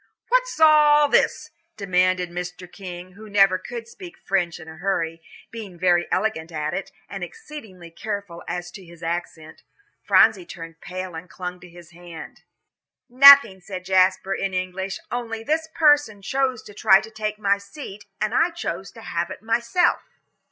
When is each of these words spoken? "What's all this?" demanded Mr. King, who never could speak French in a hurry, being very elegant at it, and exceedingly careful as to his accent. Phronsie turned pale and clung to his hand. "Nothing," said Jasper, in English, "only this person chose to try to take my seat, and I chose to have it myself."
"What's 0.29 0.59
all 0.59 1.09
this?" 1.09 1.51
demanded 1.77 2.31
Mr. 2.31 2.65
King, 2.67 3.11
who 3.11 3.29
never 3.29 3.59
could 3.59 3.87
speak 3.87 4.17
French 4.17 4.59
in 4.59 4.67
a 4.67 4.77
hurry, 4.77 5.21
being 5.51 5.77
very 5.77 6.07
elegant 6.11 6.51
at 6.51 6.73
it, 6.73 6.91
and 7.07 7.23
exceedingly 7.23 7.91
careful 7.91 8.43
as 8.47 8.71
to 8.71 8.83
his 8.83 9.03
accent. 9.03 9.61
Phronsie 10.03 10.43
turned 10.47 10.81
pale 10.81 11.13
and 11.13 11.29
clung 11.29 11.59
to 11.59 11.69
his 11.69 11.91
hand. 11.91 12.41
"Nothing," 13.11 13.61
said 13.61 13.85
Jasper, 13.85 14.33
in 14.33 14.55
English, 14.55 14.97
"only 15.11 15.43
this 15.43 15.69
person 15.75 16.23
chose 16.23 16.63
to 16.63 16.73
try 16.73 16.99
to 16.99 17.11
take 17.11 17.37
my 17.37 17.59
seat, 17.59 18.05
and 18.19 18.33
I 18.33 18.49
chose 18.49 18.89
to 18.93 19.01
have 19.03 19.29
it 19.29 19.43
myself." 19.43 19.99